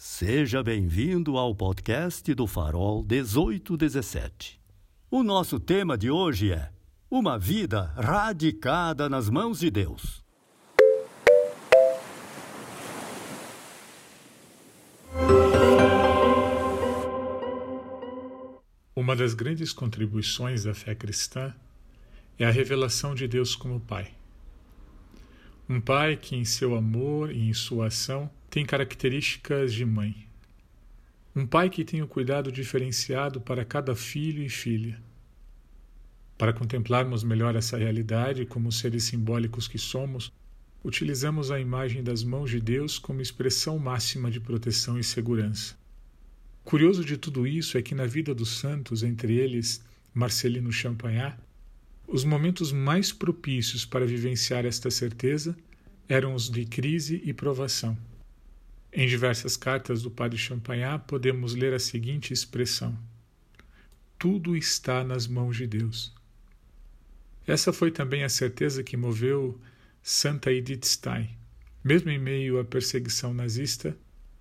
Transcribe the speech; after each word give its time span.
Seja 0.00 0.62
bem-vindo 0.62 1.36
ao 1.36 1.52
podcast 1.52 2.32
do 2.32 2.46
Farol 2.46 3.02
1817. 3.02 4.60
O 5.10 5.24
nosso 5.24 5.58
tema 5.58 5.98
de 5.98 6.08
hoje 6.08 6.52
é 6.52 6.70
Uma 7.10 7.36
vida 7.36 7.92
radicada 7.96 9.08
nas 9.08 9.28
mãos 9.28 9.58
de 9.58 9.72
Deus. 9.72 10.22
Uma 18.94 19.16
das 19.16 19.34
grandes 19.34 19.72
contribuições 19.72 20.62
da 20.62 20.74
fé 20.74 20.94
cristã 20.94 21.52
é 22.38 22.44
a 22.44 22.52
revelação 22.52 23.16
de 23.16 23.26
Deus 23.26 23.56
como 23.56 23.80
Pai. 23.80 24.17
Um 25.70 25.82
pai 25.82 26.16
que, 26.16 26.34
em 26.34 26.46
seu 26.46 26.74
amor 26.74 27.30
e 27.30 27.46
em 27.46 27.52
sua 27.52 27.88
ação, 27.88 28.30
tem 28.48 28.64
características 28.64 29.74
de 29.74 29.84
mãe. 29.84 30.26
Um 31.36 31.46
pai 31.46 31.68
que 31.68 31.84
tem 31.84 32.00
o 32.00 32.08
cuidado 32.08 32.50
diferenciado 32.50 33.38
para 33.38 33.66
cada 33.66 33.94
filho 33.94 34.42
e 34.42 34.48
filha. 34.48 34.98
Para 36.38 36.54
contemplarmos 36.54 37.22
melhor 37.22 37.54
essa 37.54 37.76
realidade 37.76 38.46
como 38.46 38.72
seres 38.72 39.04
simbólicos 39.04 39.68
que 39.68 39.76
somos, 39.76 40.32
utilizamos 40.82 41.50
a 41.50 41.60
imagem 41.60 42.02
das 42.02 42.24
mãos 42.24 42.50
de 42.50 42.60
Deus 42.60 42.98
como 42.98 43.20
expressão 43.20 43.78
máxima 43.78 44.30
de 44.30 44.40
proteção 44.40 44.98
e 44.98 45.04
segurança. 45.04 45.76
Curioso 46.64 47.04
de 47.04 47.18
tudo 47.18 47.46
isso 47.46 47.76
é 47.76 47.82
que 47.82 47.94
na 47.94 48.06
vida 48.06 48.34
dos 48.34 48.58
santos, 48.58 49.02
entre 49.02 49.36
eles 49.36 49.84
Marcelino 50.14 50.72
Champagnat, 50.72 51.38
os 52.08 52.24
momentos 52.24 52.72
mais 52.72 53.12
propícios 53.12 53.84
para 53.84 54.06
vivenciar 54.06 54.64
esta 54.64 54.90
certeza 54.90 55.54
eram 56.08 56.34
os 56.34 56.48
de 56.48 56.64
crise 56.64 57.20
e 57.22 57.34
provação. 57.34 57.96
Em 58.90 59.06
diversas 59.06 59.58
cartas 59.58 60.02
do 60.02 60.10
padre 60.10 60.38
Champagnat 60.38 61.04
podemos 61.06 61.54
ler 61.54 61.74
a 61.74 61.78
seguinte 61.78 62.32
expressão: 62.32 62.98
Tudo 64.18 64.56
está 64.56 65.04
nas 65.04 65.26
mãos 65.26 65.58
de 65.58 65.66
Deus. 65.66 66.14
Essa 67.46 67.74
foi 67.74 67.90
também 67.90 68.24
a 68.24 68.28
certeza 68.30 68.82
que 68.82 68.96
moveu 68.96 69.60
Santa 70.02 70.50
Edith 70.50 70.86
Stein. 70.86 71.28
Mesmo 71.84 72.10
em 72.10 72.18
meio 72.18 72.58
à 72.58 72.64
perseguição 72.64 73.34
nazista, 73.34 73.94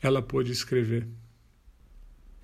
ela 0.00 0.20
pôde 0.20 0.50
escrever: 0.50 1.06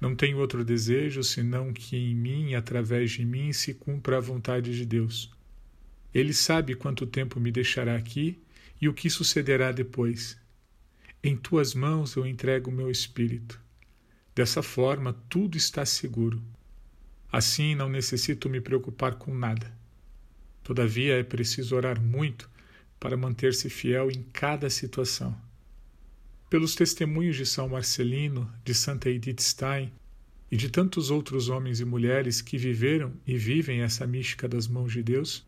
não 0.00 0.14
tenho 0.14 0.38
outro 0.38 0.64
desejo 0.64 1.22
senão 1.24 1.72
que 1.72 1.96
em 1.96 2.14
mim 2.14 2.54
através 2.54 3.10
de 3.10 3.24
mim 3.24 3.52
se 3.52 3.74
cumpra 3.74 4.18
a 4.18 4.20
vontade 4.20 4.76
de 4.76 4.86
Deus. 4.86 5.30
Ele 6.14 6.32
sabe 6.32 6.74
quanto 6.74 7.06
tempo 7.06 7.40
me 7.40 7.50
deixará 7.50 7.96
aqui 7.96 8.40
e 8.80 8.88
o 8.88 8.94
que 8.94 9.10
sucederá 9.10 9.72
depois. 9.72 10.38
Em 11.22 11.36
tuas 11.36 11.74
mãos 11.74 12.14
eu 12.14 12.24
entrego 12.24 12.70
o 12.70 12.74
meu 12.74 12.90
espírito. 12.90 13.60
Dessa 14.34 14.62
forma, 14.62 15.12
tudo 15.28 15.56
está 15.56 15.84
seguro. 15.84 16.40
Assim, 17.30 17.74
não 17.74 17.88
necessito 17.88 18.48
me 18.48 18.60
preocupar 18.60 19.16
com 19.16 19.34
nada. 19.34 19.76
Todavia, 20.62 21.18
é 21.18 21.24
preciso 21.24 21.74
orar 21.74 22.00
muito 22.00 22.48
para 23.00 23.16
manter-se 23.16 23.68
fiel 23.68 24.10
em 24.10 24.22
cada 24.32 24.70
situação. 24.70 25.36
Pelos 26.50 26.74
testemunhos 26.74 27.36
de 27.36 27.44
São 27.44 27.68
Marcelino, 27.68 28.50
de 28.64 28.74
Santa 28.74 29.10
Edith 29.10 29.40
Stein 29.40 29.92
e 30.50 30.56
de 30.56 30.70
tantos 30.70 31.10
outros 31.10 31.50
homens 31.50 31.78
e 31.78 31.84
mulheres 31.84 32.40
que 32.40 32.56
viveram 32.56 33.12
e 33.26 33.36
vivem 33.36 33.82
essa 33.82 34.06
mística 34.06 34.48
das 34.48 34.66
mãos 34.66 34.92
de 34.92 35.02
Deus, 35.02 35.46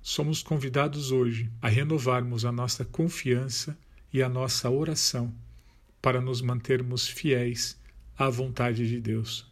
somos 0.00 0.42
convidados 0.42 1.12
hoje 1.12 1.50
a 1.60 1.68
renovarmos 1.68 2.46
a 2.46 2.52
nossa 2.52 2.86
confiança 2.86 3.78
e 4.10 4.22
a 4.22 4.30
nossa 4.30 4.70
oração 4.70 5.30
para 6.00 6.22
nos 6.22 6.40
mantermos 6.40 7.06
fiéis 7.06 7.78
à 8.16 8.30
vontade 8.30 8.88
de 8.88 8.98
Deus. 8.98 9.46